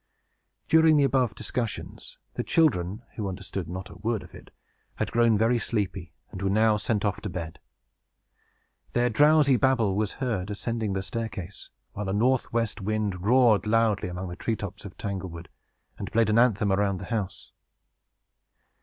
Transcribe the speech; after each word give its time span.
During 0.67 0.97
the 0.97 1.03
above 1.03 1.35
discussion, 1.35 1.99
the 2.33 2.41
children 2.43 3.03
(who 3.17 3.29
understood 3.29 3.69
not 3.69 3.91
a 3.91 3.99
word 3.99 4.23
of 4.23 4.33
it) 4.33 4.49
had 4.95 5.11
grown 5.11 5.37
very 5.37 5.59
sleepy, 5.59 6.11
and 6.31 6.41
were 6.41 6.49
now 6.49 6.75
sent 6.77 7.05
off 7.05 7.21
to 7.21 7.29
bed. 7.29 7.59
Their 8.93 9.11
drowsy 9.11 9.57
babble 9.57 9.95
was 9.95 10.13
heard, 10.13 10.49
ascending 10.49 10.93
the 10.93 11.03
staircase, 11.03 11.69
while 11.93 12.09
a 12.09 12.13
northwest 12.13 12.81
wind 12.81 13.21
roared 13.23 13.67
loudly 13.67 14.09
among 14.09 14.29
the 14.29 14.35
tree 14.35 14.55
tops 14.55 14.85
of 14.85 14.97
Tanglewood, 14.97 15.49
and 15.99 16.11
played 16.11 16.31
an 16.31 16.39
anthem 16.39 16.71
around 16.71 16.97
the 16.97 17.05
house. 17.13 17.51